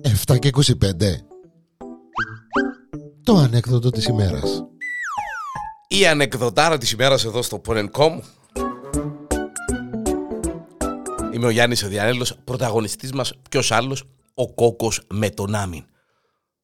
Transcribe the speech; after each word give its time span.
Εφτά 0.00 0.38
και 0.38 0.50
25 0.54 0.62
Το 3.22 3.36
ανέκδοτο 3.36 3.90
της 3.90 4.06
ημέρας 4.06 4.64
Η 5.88 6.06
ανεκδοτάρα 6.06 6.78
της 6.78 6.92
ημέρας 6.92 7.24
εδώ 7.24 7.42
στο 7.42 7.60
Porn.com 7.66 8.20
Είμαι 11.32 11.46
ο 11.46 11.50
Γιάννης 11.50 11.82
ο 11.82 11.88
Διανέλος, 11.88 12.38
πρωταγωνιστής 12.44 13.12
μας, 13.12 13.32
ποιος 13.50 13.72
άλλος, 13.72 14.04
ο 14.34 14.52
Κόκος 14.52 15.02
με 15.10 15.30
τον 15.30 15.54
Άμιν. 15.54 15.84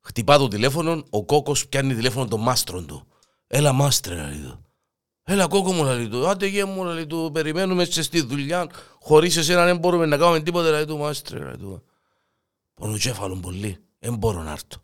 Χτυπά 0.00 0.38
το 0.38 0.48
τηλέφωνο, 0.48 1.04
ο 1.10 1.24
Κόκος 1.24 1.68
πιάνει 1.68 1.94
τηλέφωνο 1.94 2.28
τον 2.28 2.40
μάστρον 2.40 2.86
του. 2.86 3.06
Έλα 3.46 3.72
μάστρε, 3.72 4.14
λέει 4.14 4.38
του. 4.42 4.63
Έλα 5.26 5.46
κόκο 5.46 5.72
μου, 5.72 5.84
λέει 5.84 6.08
του. 6.08 6.28
Άντε 6.28 6.46
γε 6.46 6.64
μου, 6.64 6.84
λέει 6.84 7.06
του. 7.06 7.30
Περιμένουμε 7.32 7.84
σε 7.84 8.02
στη 8.02 8.20
δουλειά. 8.20 8.66
Χωρίς 9.00 9.36
εσένα 9.36 9.64
δεν 9.64 9.76
μπορούμε 9.76 10.06
να 10.06 10.16
κάνουμε 10.16 10.40
τίποτα, 10.40 10.70
λέει 10.70 10.84
του. 10.84 10.98
Μάστρε, 10.98 11.38
λέει 11.38 11.56
του. 11.58 11.82
Πονοκέφαλον 12.74 13.40
πολύ. 13.40 13.78
Δεν 13.98 14.14
μπορώ 14.14 14.42
να 14.42 14.50
έρθω. 14.50 14.82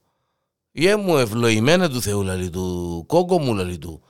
Γε 0.72 0.96
μου, 0.96 1.16
ευλογημένα 1.16 1.90
του 1.90 2.00
Θεού, 2.02 2.22
λέει 2.22 2.50
του. 2.50 3.04
Κόκο 3.06 3.38
μου, 3.38 3.54
λέει 3.54 3.78
του. 3.78 4.02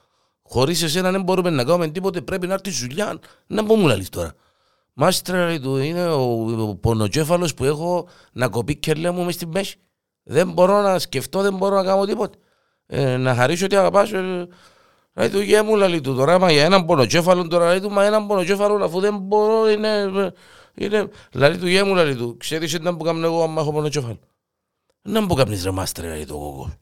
Χωρίς 0.42 0.82
εσένα 0.82 1.10
δεν 1.10 1.22
μπορούμε 1.22 1.50
να 1.50 1.64
κάνουμε 1.64 1.88
τίποτα. 1.88 2.22
Πρέπει 2.22 2.46
να 2.46 2.54
έρθει 2.54 2.70
δουλειά. 2.70 3.18
Να 3.46 3.64
πω 3.64 3.76
μου, 3.76 3.86
λέει 3.86 4.06
τώρα. 4.10 4.34
Μάστρε, 4.92 5.44
λέει 5.46 5.60
του. 5.60 5.76
Είναι 5.76 6.08
ο, 6.08 6.22
ο 6.68 6.74
πονοκέφαλος 6.74 7.54
που 7.54 7.64
έχω 7.64 8.08
να 8.32 8.48
κοπεί 8.48 8.76
και 8.76 8.94
λέω 8.94 9.12
μου 9.12 9.24
μες 9.24 9.34
στην 9.34 9.48
μέση. 9.48 9.76
Δεν 10.22 10.52
μπορώ 10.52 10.82
να 10.82 10.98
σκεφτώ, 10.98 11.42
δεν 11.42 11.54
μπορώ 11.56 11.76
να 11.76 11.84
κάνω 11.84 12.04
τίποτα. 12.04 12.38
Ε, 12.86 13.16
να 13.16 13.34
χαρίσω 13.34 13.64
ότι 13.64 13.76
αγαπάς. 13.76 14.12
Ε, 14.12 14.48
λέει 15.20 15.30
του 15.30 15.40
γε 15.40 15.62
μου, 15.62 15.76
λέει 15.76 16.00
του 16.00 16.14
τώρα, 16.14 16.38
μα 16.38 16.52
για 16.52 16.64
έναν 16.64 16.84
πονοκέφαλο 16.84 17.48
τώρα, 17.48 17.68
λέει 17.68 17.80
του, 17.80 17.90
μα 17.90 18.04
έναν 18.04 18.26
πονοκέφαλο 18.26 18.84
αφού 18.84 19.00
δεν 19.00 19.18
μπορώ, 19.18 19.68
είναι... 19.68 20.10
είναι... 20.74 21.08
Λέει 21.32 21.58
του 21.58 21.66
γε 21.66 21.82
μου, 21.82 21.94
λέει 21.94 22.14
του, 22.14 22.36
ξέρεις 22.36 22.72
τι 22.72 22.82
να 22.82 22.96
που 22.96 23.04
κάνω 23.04 23.26
εγώ 23.26 23.42
άμα 23.42 23.60
έχω 23.60 23.72
πονοκέφαλο; 23.72 24.18
Να 25.02 25.20
μου 25.20 25.34
κάνεις 25.34 25.64
ρε 25.64 25.70
μάστρε, 25.70 26.08
λέει 26.08 26.24
του 26.24 26.38
κόκο. 26.38 26.72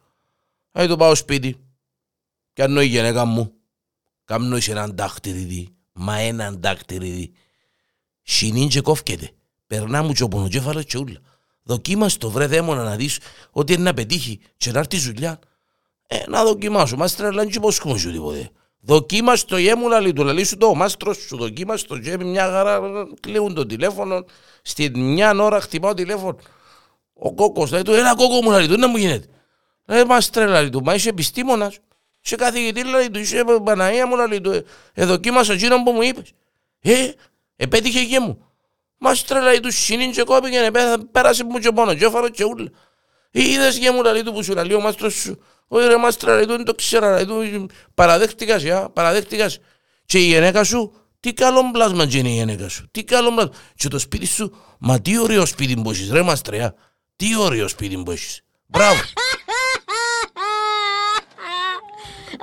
Λέει 0.73 0.87
του 0.87 0.97
πάω 0.97 1.15
σπίτι, 1.15 1.57
και 2.53 2.63
αν 2.63 2.77
η 2.77 2.85
γενέκα 2.85 3.25
μου, 3.25 3.53
κάνω 4.25 4.57
είσαι 4.57 4.71
έναν 4.71 4.93
δάχτυριδι, 4.97 5.69
μα 5.93 6.19
έναν 6.19 6.59
δάχτυριδι. 6.61 7.33
Συνήν 8.23 8.69
και 8.69 8.81
κόφκεται, 8.81 9.31
περνά 9.67 10.03
μου 10.03 10.13
και 10.13 10.23
ο 10.23 10.29
πονοκέφαλος 10.29 10.85
και 10.85 10.99
ούλα. 10.99 11.19
Δοκίμας 11.63 12.17
το 12.17 12.31
βρε 12.31 12.47
δαίμονα 12.47 12.83
να 12.83 12.97
δεις 12.97 13.19
ότι 13.51 13.73
είναι 13.73 13.83
να 13.83 13.95
πετύχει 13.95 14.41
και 14.57 14.71
να 14.73 14.79
έρθει 14.79 14.99
δουλειά. 14.99 15.39
Ε, 16.11 16.19
να 16.29 16.45
δοκιμάσω, 16.45 16.97
μας 16.97 17.17
τρελάνε 17.17 17.51
και 17.51 17.61
πως 17.61 17.75
σου 17.75 18.13
τίποτε. 18.13 18.51
Δοκίμας 18.81 19.45
το 19.45 19.59
γέμου 19.59 19.89
λαλί 19.89 20.13
του, 20.13 20.25
λαλί 20.25 20.45
σου 20.45 20.57
το 20.57 20.67
ο 20.67 20.75
μάστρος 20.75 21.17
σου, 21.17 21.37
δοκίμας 21.37 21.85
το 21.85 21.97
γέμου 21.97 22.29
μια 22.29 22.51
χαρά, 22.51 22.81
κλείουν 23.21 23.55
το 23.55 23.67
τηλέφωνο, 23.67 24.25
στην 24.63 25.01
μια 25.01 25.35
ώρα 25.39 25.61
χτυπάω 25.61 25.95
τηλέφωνο. 25.95 26.37
Ο 27.13 27.35
κόκκος 27.35 27.71
λέει 27.71 27.83
του, 27.83 27.93
ένα 27.93 28.15
κόκκο 28.15 28.43
μου 28.43 28.51
λαλί 28.51 28.69
του, 28.69 28.79
να 28.79 28.89
μου 28.89 28.97
γίνεται; 28.97 29.27
Ε, 29.85 30.05
μας 30.05 30.31
τρελάει 30.31 30.71
του, 30.71 30.83
μα 30.83 30.95
είσαι 30.95 31.09
επιστήμονας. 31.09 31.79
Σε 32.21 32.37
καθηγητή 32.37 32.85
λαλί 32.85 33.11
του, 33.11 33.19
είσαι 33.19 33.45
Παναία 33.65 34.07
μου 34.07 34.17
λαλί 34.17 34.41
του, 34.41 34.65
ε, 34.95 35.05
δοκίμασα 35.05 35.53
εκείνον 35.53 35.83
που 35.83 35.91
μου 35.93 36.03
είπες. 36.03 36.33
Ε, 36.81 37.11
επέτυχε 37.57 38.05
και 38.05 38.21
μου. 38.21 38.47
Μας 38.99 39.25
τρελάει 39.25 39.61
του 39.61 39.73
σύνην 39.73 40.13
και 40.13 40.23
κόπηκε, 40.23 40.71
πέρασε 41.13 41.45
μου 41.45 41.59
και 41.59 41.71
μόνο, 41.71 41.95
και 41.95 42.05
έφαρο 42.05 42.29
και 42.29 42.45
ούλα. 42.45 42.71
Είδες 43.31 43.79
και 43.79 43.91
μου 43.91 44.03
λαλί 44.03 44.23
του 44.23 44.33
που 44.33 44.43
σου 44.43 44.55
λαλεί 44.55 44.75
ο 44.75 44.81
μάστρος 44.81 45.15
σου. 45.15 45.43
Όχι 45.69 45.87
ρε 45.87 45.97
μάστρα, 45.97 46.37
ρε, 46.37 46.47
δεν 46.47 46.65
το 46.65 46.75
ξέρα, 46.75 47.17
ρε, 47.17 47.25
παραδέχτηκας, 47.95 48.63
για, 48.63 48.91
παραδέχτηκας. 48.91 49.59
Και 50.07 50.19
η 50.19 50.23
γυναίκα 50.23 50.65
σου, 50.65 50.93
τι 51.21 51.33
καλό 51.33 51.71
πλάσμα 51.71 52.07
και 52.07 52.19
είναι 52.19 52.29
η 52.29 52.33
γυναίκα 52.33 52.69
σου, 52.69 52.89
τι 52.91 53.05
καλό 53.05 53.35
πλάσμα. 53.35 53.53
Και 53.75 53.89
το 53.89 53.99
σπίτι 53.99 54.27
σου, 54.27 54.57
μα 54.79 55.01
τι 55.01 55.19
ωραίο 55.19 55.47
σπίτι 55.47 55.77
που 55.83 55.91
έχεις, 55.91 56.11
ρε 56.11 56.23
μάστρα, 56.23 56.75
τι 57.17 57.37
ωραίο 57.37 57.69
σπίτι 57.69 58.03
που 58.03 58.11
έχεις. 58.11 58.43
Μπράβο. 58.67 59.01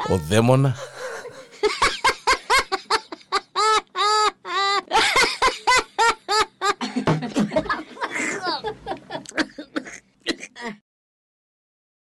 Ο 0.09 0.17
δαίμονα 0.17 0.75